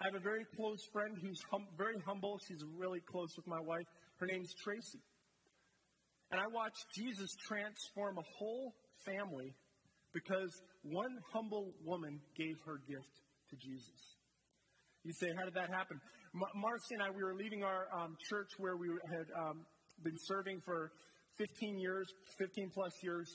[0.00, 2.40] I have a very close friend who's hum- very humble.
[2.48, 3.84] She's really close with my wife.
[4.18, 5.00] Her name's Tracy.
[6.32, 8.72] And I watched Jesus transform a whole
[9.04, 9.52] family
[10.14, 10.48] because
[10.82, 13.12] one humble woman gave her gift
[13.50, 14.00] to Jesus.
[15.04, 16.00] You say, how did that happen?
[16.32, 19.66] Marcy and I, we were leaving our um, church where we had um,
[20.02, 20.92] been serving for
[21.36, 22.06] 15 years,
[22.38, 23.28] 15 plus years,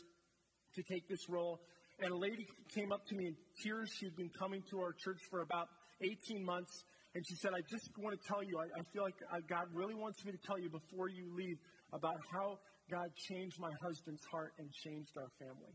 [0.73, 1.59] to take this role.
[1.99, 3.91] And a lady came up to me in tears.
[3.99, 5.67] She'd been coming to our church for about
[6.01, 6.83] 18 months.
[7.15, 9.71] And she said, I just want to tell you, I, I feel like uh, God
[9.71, 11.55] really wants me to tell you before you leave
[11.93, 12.59] about how
[12.91, 15.73] God changed my husband's heart and changed our family.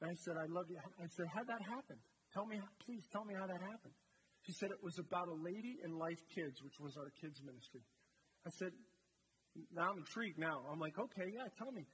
[0.00, 0.80] And I said, I love you.
[0.80, 1.96] I said, how'd that happen?
[2.32, 3.94] Tell me, please tell me how that happened.
[4.46, 7.80] She said it was about a lady in Life Kids, which was our kids ministry.
[8.46, 8.72] I said,
[9.72, 10.60] now I'm intrigued now.
[10.70, 11.86] I'm like, okay, yeah, tell me.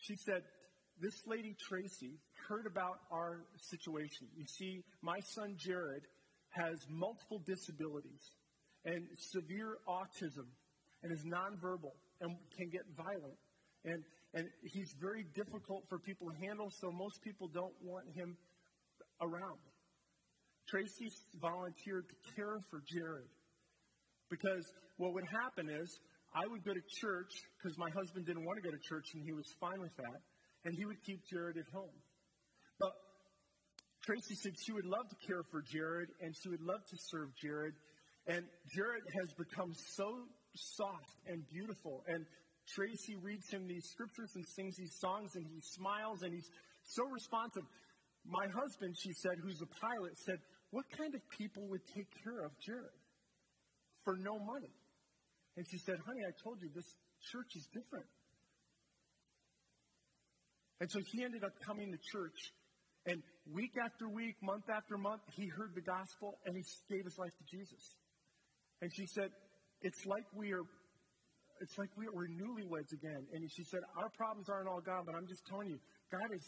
[0.00, 0.42] She said,
[1.00, 4.26] this lady, Tracy, heard about our situation.
[4.34, 6.02] You see, my son, Jared,
[6.52, 8.20] has multiple disabilities
[8.84, 10.48] and severe autism
[11.02, 13.38] and is nonverbal and can get violent.
[13.84, 18.36] And, and he's very difficult for people to handle, so most people don't want him
[19.20, 19.58] around.
[20.68, 21.10] Tracy
[21.40, 23.28] volunteered to care for Jared
[24.30, 24.64] because
[24.96, 25.88] what would happen is
[26.34, 29.22] I would go to church because my husband didn't want to go to church and
[29.24, 30.20] he was fine with that.
[30.64, 31.92] And he would keep Jared at home.
[34.04, 37.30] Tracy said she would love to care for Jared and she would love to serve
[37.40, 37.74] Jared.
[38.26, 42.02] And Jared has become so soft and beautiful.
[42.08, 42.26] And
[42.66, 46.48] Tracy reads him these scriptures and sings these songs and he smiles and he's
[46.82, 47.62] so responsive.
[48.26, 50.38] My husband, she said, who's a pilot, said,
[50.70, 52.98] What kind of people would take care of Jared
[54.04, 54.74] for no money?
[55.56, 56.90] And she said, Honey, I told you this
[57.30, 58.06] church is different.
[60.80, 62.38] And so he ended up coming to church.
[63.06, 67.18] And week after week, month after month, he heard the gospel and he gave his
[67.18, 67.82] life to Jesus.
[68.80, 69.30] And she said,
[69.82, 70.62] It's like we are.
[71.60, 73.26] It's like we are newlyweds again.
[73.32, 75.78] And she said, Our problems aren't all gone, but I'm just telling you,
[76.10, 76.46] God has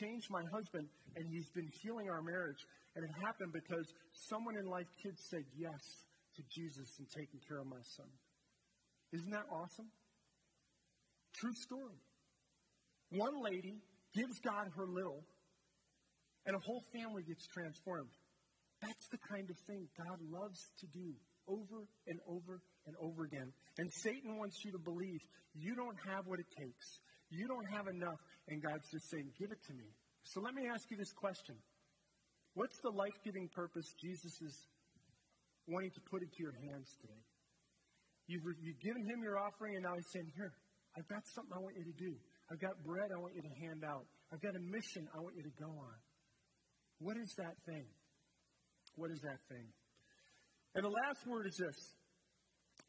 [0.00, 2.60] changed my husband, and he's been healing our marriage.
[2.96, 3.86] And it happened because
[4.28, 5.82] someone in Life Kids said yes
[6.36, 8.06] to Jesus and taking care of my son.
[9.12, 9.90] Isn't that awesome?
[11.34, 11.98] True story.
[13.10, 13.82] One lady
[14.14, 15.22] gives God her little,
[16.46, 18.10] and a whole family gets transformed.
[18.82, 21.14] That's the kind of thing God loves to do
[21.48, 23.52] over and over and over again.
[23.78, 25.20] And Satan wants you to believe
[25.54, 27.00] you don't have what it takes.
[27.30, 28.20] You don't have enough.
[28.48, 29.88] And God's just saying, Give it to me.
[30.24, 31.56] So let me ask you this question
[32.54, 34.54] What's the life giving purpose Jesus is
[35.66, 37.22] wanting to put into your hands today?
[38.26, 40.52] You've, you've given him your offering, and now he's saying, Here,
[40.96, 42.14] I've got something I want you to do.
[42.50, 44.04] I've got bread I want you to hand out.
[44.32, 45.96] I've got a mission I want you to go on.
[46.98, 47.86] What is that thing?
[48.96, 49.66] What is that thing?
[50.74, 51.76] And the last word is this.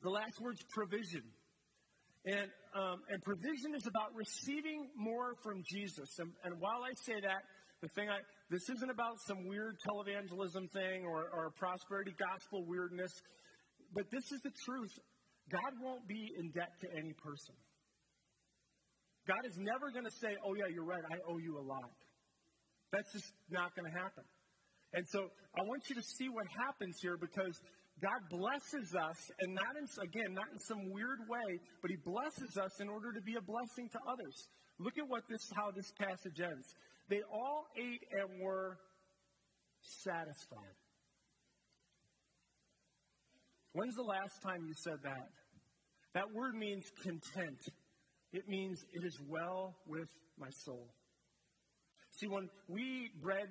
[0.02, 1.24] The last word's provision.
[2.26, 6.10] And, um, and provision is about receiving more from Jesus.
[6.18, 7.42] And, and while I say that,
[7.82, 8.18] the thing I,
[8.50, 13.12] this isn't about some weird televangelism thing or, or prosperity gospel weirdness,
[13.94, 14.94] but this is the truth.
[15.52, 17.54] God won't be in debt to any person.
[19.28, 21.94] God is never going to say, oh, yeah, you're right, I owe you a lot.
[22.96, 24.24] That's just not going to happen.
[24.94, 25.28] And so
[25.60, 27.60] I want you to see what happens here because
[28.02, 32.58] God blesses us, and not in, again, not in some weird way, but He blesses
[32.58, 34.36] us in order to be a blessing to others.
[34.80, 36.68] Look at what this, how this passage ends.
[37.10, 38.78] They all ate and were
[39.82, 40.76] satisfied.
[43.74, 45.28] When's the last time you said that?
[46.14, 47.60] That word means content.
[48.32, 50.88] It means it is well with my soul.
[52.20, 53.50] See, when we eat bread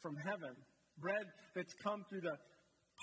[0.00, 0.56] from heaven,
[0.98, 2.36] bread that's come through the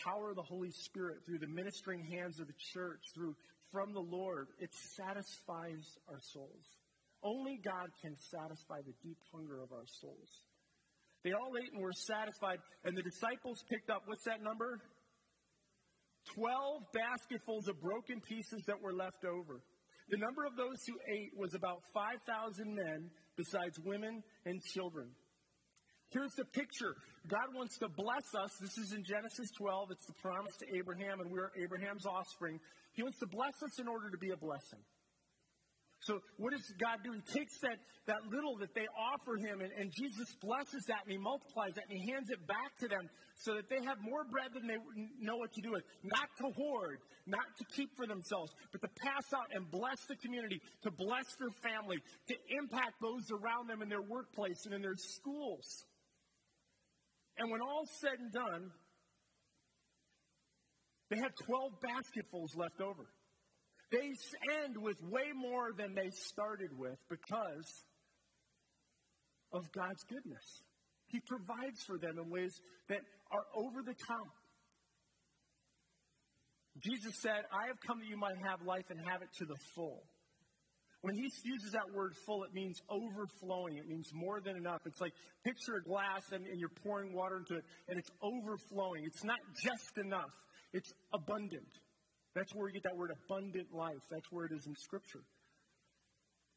[0.03, 3.35] power of the Holy Spirit, through the ministering hands of the church, through
[3.71, 6.65] from the Lord, it satisfies our souls.
[7.23, 10.29] Only God can satisfy the deep hunger of our souls.
[11.23, 14.79] They all ate and were satisfied, and the disciples picked up, what's that number?
[16.33, 19.61] Twelve basketfuls of broken pieces that were left over.
[20.09, 22.21] The number of those who ate was about 5,000
[22.75, 25.09] men, besides women and children.
[26.09, 26.95] Here's the picture.
[27.27, 28.51] God wants to bless us.
[28.61, 29.91] This is in Genesis 12.
[29.91, 32.59] It's the promise to Abraham, and we're Abraham's offspring.
[32.93, 34.79] He wants to bless us in order to be a blessing.
[36.01, 37.13] So what does God do?
[37.13, 41.11] He takes that, that little that they offer him, and, and Jesus blesses that, and
[41.11, 44.23] he multiplies that, and he hands it back to them so that they have more
[44.23, 44.77] bread than they
[45.19, 45.83] know what to do with.
[46.03, 50.15] Not to hoard, not to keep for themselves, but to pass out and bless the
[50.15, 54.81] community, to bless their family, to impact those around them in their workplace and in
[54.81, 55.85] their schools.
[57.37, 58.71] And when all's said and done,
[61.09, 63.05] they had 12 basketfuls left over.
[63.91, 64.13] They
[64.63, 67.83] end with way more than they started with because
[69.53, 70.63] of God's goodness.
[71.07, 72.53] He provides for them in ways
[72.89, 72.99] that
[73.31, 74.33] are over the top.
[76.83, 79.55] Jesus said, I have come that you might have life and have it to the
[79.75, 80.03] full.
[81.01, 83.77] When he uses that word full, it means overflowing.
[83.77, 84.81] It means more than enough.
[84.85, 89.03] It's like picture a glass and, and, you're pouring water into it and it's overflowing.
[89.05, 90.33] It's not just enough,
[90.73, 91.69] it's abundant.
[92.35, 94.03] That's where you get that word abundant life.
[94.11, 95.23] That's where it is in Scripture.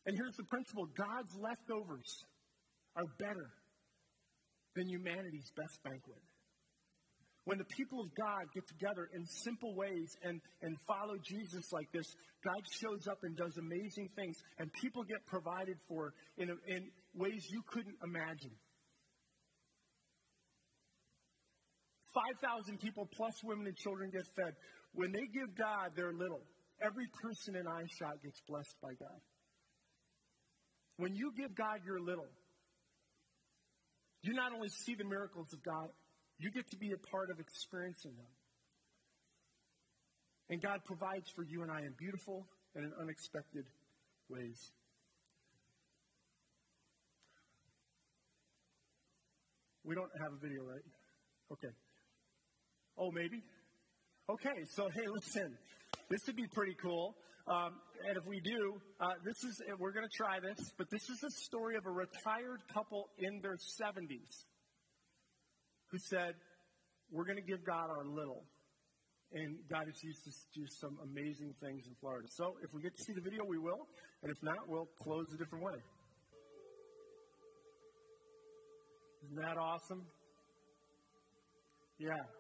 [0.07, 2.11] And here's the principle God's leftovers
[2.97, 3.49] are better
[4.75, 6.23] than humanity's best banquet.
[7.45, 11.91] When the people of God get together in simple ways and, and follow Jesus like
[11.93, 12.05] this,
[12.45, 17.47] God shows up and does amazing things, and people get provided for in, in ways
[17.49, 18.53] you couldn't imagine.
[22.15, 24.53] 5,000 people plus women and children get fed.
[24.93, 26.43] When they give God their little,
[26.83, 29.21] every person in eyeshot gets blessed by God.
[30.97, 32.29] When you give God your little,
[34.23, 35.89] you not only see the miracles of God,
[36.39, 38.27] you get to be a part of experiencing them.
[40.51, 43.65] And God provides for you and I in beautiful and in unexpected
[44.29, 44.59] ways.
[49.85, 50.85] We don't have a video, right?
[51.53, 51.73] Okay.
[52.99, 53.43] Oh, maybe?
[54.31, 55.57] Okay, so hey, listen,
[56.11, 57.17] this would be pretty cool.
[57.49, 61.01] Um, and if we do, uh, this is we're going to try this, but this
[61.09, 64.45] is a story of a retired couple in their 70s
[65.91, 66.35] who said,
[67.11, 68.45] "We're going to give God our little."
[69.33, 72.29] And God has used to do some amazing things in Florida.
[72.37, 73.81] So if we get to see the video, we will.
[74.23, 75.81] And if not, we'll close a different way.
[79.25, 80.05] Isn't that awesome?
[81.99, 82.38] Yeah.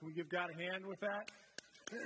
[0.00, 1.28] Can we give God a hand with that?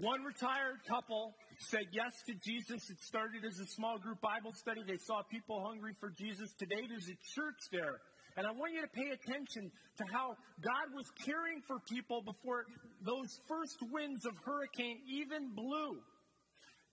[0.00, 1.34] One retired couple
[1.68, 2.88] said yes to Jesus.
[2.88, 4.80] It started as a small group Bible study.
[4.88, 6.48] They saw people hungry for Jesus.
[6.58, 8.00] Today there's a church there.
[8.38, 12.64] And I want you to pay attention to how God was caring for people before
[13.04, 16.00] those first winds of hurricane even blew.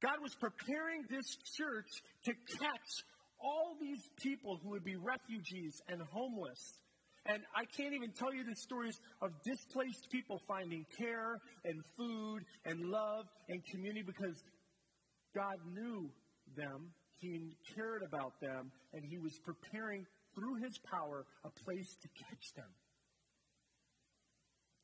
[0.02, 1.88] God was preparing this church
[2.26, 2.90] to catch
[3.40, 6.83] all these people who would be refugees and homeless.
[7.26, 12.44] And I can't even tell you the stories of displaced people finding care and food
[12.66, 14.44] and love and community because
[15.34, 16.10] God knew
[16.58, 20.06] them, He cared about them, and He was preparing
[20.36, 22.70] through His power a place to catch them.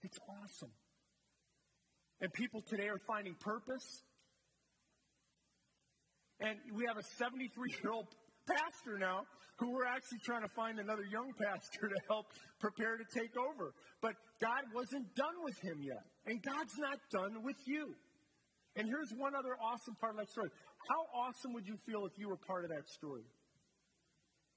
[0.01, 0.71] It's awesome.
[2.21, 4.03] And people today are finding purpose.
[6.39, 8.07] And we have a 73 year old
[8.49, 9.23] pastor now
[9.59, 13.75] who we're actually trying to find another young pastor to help prepare to take over.
[14.01, 16.03] But God wasn't done with him yet.
[16.25, 17.93] And God's not done with you.
[18.75, 20.49] And here's one other awesome part of that story.
[20.87, 23.27] How awesome would you feel if you were part of that story?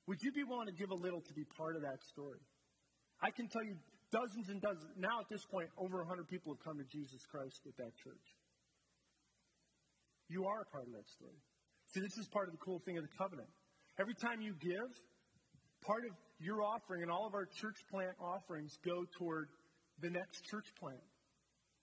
[0.06, 2.38] Would you be willing to give a little to be part of that story?
[3.22, 3.74] I can tell you
[4.10, 4.94] dozens and dozens.
[4.98, 8.26] Now, at this point, over 100 people have come to Jesus Christ at that church.
[10.28, 11.38] You are a part of that story.
[11.90, 13.50] See, this is part of the cool thing of the covenant.
[14.00, 14.90] Every time you give,
[15.84, 19.48] part of your offering and all of our church plant offerings go toward
[20.00, 21.02] the next church plant.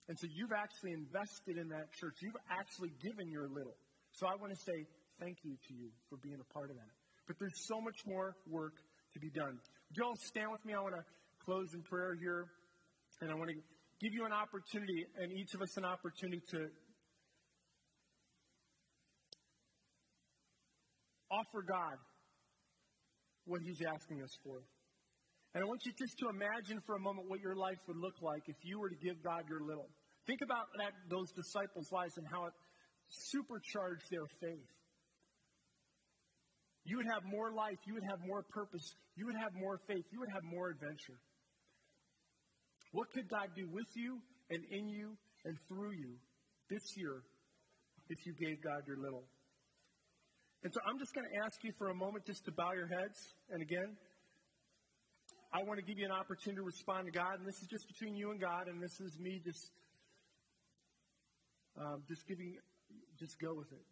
[0.10, 2.18] And so you've actually invested in that church.
[2.22, 3.78] You've actually given your little.
[4.12, 4.90] So I want to say
[5.20, 6.94] thank you to you for being a part of that.
[7.28, 8.74] But there's so much more work
[9.14, 9.54] to be done.
[9.54, 10.74] Would you all stand with me?
[10.74, 11.06] I want to
[11.46, 12.50] close in prayer here.
[13.22, 13.60] And I want to
[14.02, 16.72] give you an opportunity, and each of us an opportunity to
[21.32, 21.98] offer God
[23.46, 24.62] what He's asking us for.
[25.54, 28.22] And I want you just to imagine for a moment what your life would look
[28.22, 29.90] like if you were to give God your little.
[30.28, 32.54] Think about that, those disciples' lives and how it
[33.10, 34.70] supercharged their faith.
[36.86, 37.78] You would have more life.
[37.86, 38.86] You would have more purpose.
[39.16, 40.06] You would have more faith.
[40.12, 41.18] You would have more adventure.
[42.92, 44.18] What could God do with you
[44.50, 46.18] and in you and through you
[46.70, 47.22] this year
[48.10, 49.26] if you gave God your little?
[50.64, 52.88] And so I'm just going to ask you for a moment just to bow your
[52.88, 53.18] heads.
[53.50, 53.96] And again,
[55.54, 57.40] I want to give you an opportunity to respond to God.
[57.40, 58.68] And this is just between you and God.
[58.68, 59.72] And this is me just,
[61.80, 62.56] um, just giving,
[63.18, 63.86] just go with it.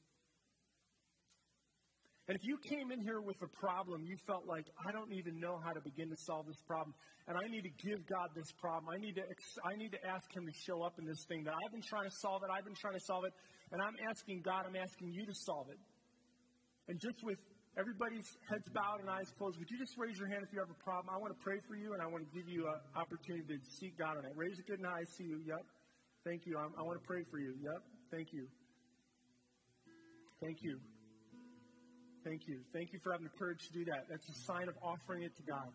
[2.27, 5.39] And if you came in here with a problem, you felt like, I don't even
[5.39, 6.93] know how to begin to solve this problem,
[7.25, 8.91] and I need to give God this problem.
[8.91, 9.23] I need to,
[9.63, 12.03] I need to ask Him to show up in this thing that I've been trying
[12.03, 13.31] to solve it, I've been trying to solve it,
[13.71, 15.79] and I'm asking God, I'm asking you to solve it.
[16.87, 17.37] And just with
[17.77, 20.71] everybody's heads bowed and eyes closed, would you just raise your hand if you have
[20.71, 21.13] a problem?
[21.13, 23.59] I want to pray for you, and I want to give you an opportunity to
[23.79, 24.31] seek God on it.
[24.35, 25.43] Raise it good and I see you.
[25.45, 25.63] Yep.
[26.23, 26.57] Thank you.
[26.57, 27.53] I'm, I want to pray for you.
[27.61, 27.81] Yep.
[28.11, 28.47] Thank you.
[30.41, 30.79] Thank you.
[32.23, 32.59] Thank you.
[32.73, 34.07] Thank you for having the courage to do that.
[34.09, 35.71] That's a sign of offering it to God.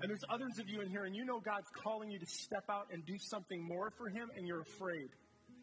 [0.00, 2.64] And there's others of you in here, and you know God's calling you to step
[2.70, 5.10] out and do something more for Him, and you're afraid.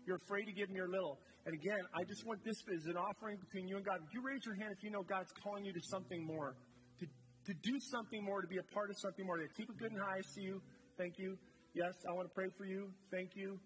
[0.08, 1.20] You're afraid to give Him your little.
[1.46, 4.00] And again, I just want this as an offering between you and God.
[4.00, 6.56] Would you raise your hand if you know God's calling you to something more?
[7.00, 9.38] To, to do something more, to be a part of something more.
[9.38, 10.20] To keep it good and high.
[10.20, 10.62] I see you.
[10.98, 11.38] Thank you.
[11.74, 12.88] Yes, I want to pray for you.
[13.12, 13.60] Thank you.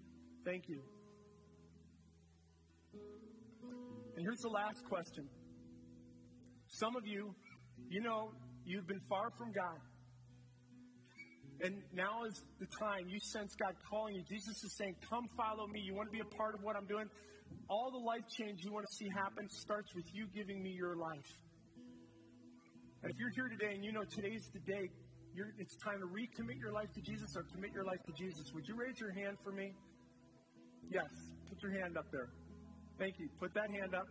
[0.43, 0.81] Thank you.
[4.15, 5.29] And here's the last question.
[6.67, 7.35] Some of you,
[7.87, 8.31] you know,
[8.65, 9.77] you've been far from God.
[11.61, 14.23] And now is the time you sense God calling you.
[14.25, 15.81] Jesus is saying, Come follow me.
[15.85, 17.05] You want to be a part of what I'm doing?
[17.69, 20.95] All the life change you want to see happen starts with you giving me your
[20.97, 21.29] life.
[23.03, 24.89] And if you're here today and you know today's the day,
[25.57, 28.67] it's time to recommit your life to Jesus or commit your life to Jesus, would
[28.67, 29.73] you raise your hand for me?
[30.89, 31.09] Yes.
[31.47, 32.29] Put your hand up there.
[32.99, 33.29] Thank you.
[33.39, 34.07] Put that hand up.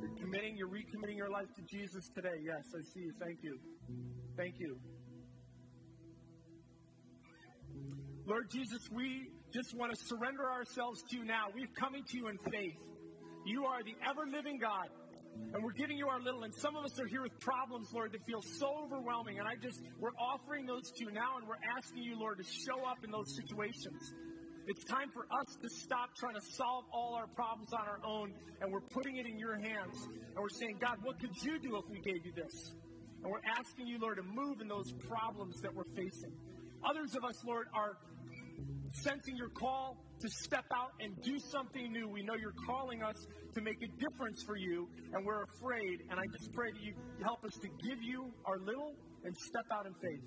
[0.00, 2.36] You're committing, you're recommitting your life to Jesus today.
[2.44, 3.12] Yes, I see you.
[3.20, 3.58] Thank you.
[4.36, 4.76] Thank you.
[8.26, 11.46] Lord Jesus, we just want to surrender ourselves to you now.
[11.54, 12.78] We're coming to you in faith.
[13.44, 14.88] You are the ever living God.
[15.54, 18.12] And we're giving you our little, and some of us are here with problems, Lord,
[18.12, 19.38] that feel so overwhelming.
[19.38, 22.44] And I just, we're offering those to you now, and we're asking you, Lord, to
[22.44, 24.12] show up in those situations.
[24.68, 28.34] It's time for us to stop trying to solve all our problems on our own,
[28.60, 29.96] and we're putting it in your hands.
[30.04, 32.74] And we're saying, God, what could you do if we gave you this?
[33.22, 36.32] And we're asking you, Lord, to move in those problems that we're facing.
[36.84, 37.96] Others of us, Lord, are
[38.90, 42.08] sensing your call to step out and do something new.
[42.08, 43.16] We know you're calling us
[43.54, 46.02] to make a difference for you, and we're afraid.
[46.10, 49.66] And I just pray that you help us to give you our little and step
[49.72, 50.24] out in faith.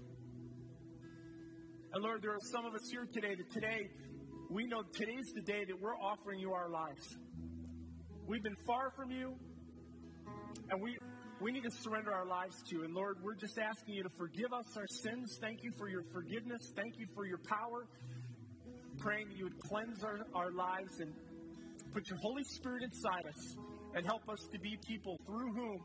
[1.94, 3.90] And Lord, there are some of us here today that today
[4.50, 7.18] we know today's the day that we're offering you our lives.
[8.28, 9.36] We've been far from you,
[10.70, 10.98] and we
[11.42, 12.84] we need to surrender our lives to you.
[12.84, 15.38] And Lord, we're just asking you to forgive us our sins.
[15.42, 16.72] Thank you for your forgiveness.
[16.76, 17.88] Thank you for your power.
[19.00, 21.14] Praying that you would cleanse our, our lives and
[21.94, 23.56] put your Holy Spirit inside us
[23.96, 25.78] and help us to be people through whom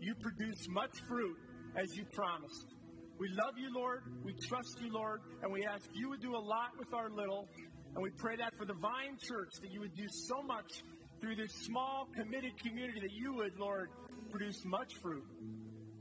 [0.00, 1.36] you produce much fruit
[1.76, 2.74] as you promised.
[3.18, 4.02] We love you, Lord.
[4.24, 5.20] We trust you, Lord.
[5.42, 7.48] And we ask you would do a lot with our little.
[7.94, 10.82] And we pray that for the Vine Church, that you would do so much
[11.20, 13.88] through this small, committed community, that you would, Lord,
[14.36, 15.22] produce much fruit.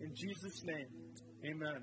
[0.01, 0.88] In Jesus' name,
[1.45, 1.81] amen.